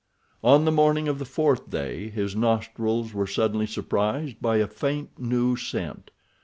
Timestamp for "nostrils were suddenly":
2.35-3.67